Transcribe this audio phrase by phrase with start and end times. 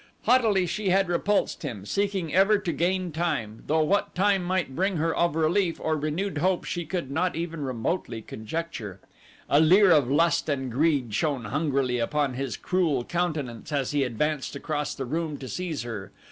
[0.23, 4.97] Haughtily had she repulsed him, seeking ever to gain time, though what time might bring
[4.97, 8.99] her of relief or renewed hope she could not even remotely conjecture.
[9.47, 14.55] A leer of lust and greed shone hungrily upon his cruel countenance as he advanced
[14.55, 16.11] across the room to seize her.